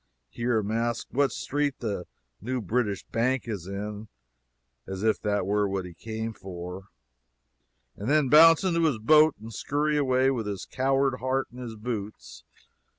[0.31, 2.07] hear him ask what street the
[2.41, 4.07] new British Bank is in
[4.87, 6.85] as if that were what he came for
[7.95, 11.75] and then bounce into his boat and skurry away with his coward heart in his
[11.75, 12.43] boots!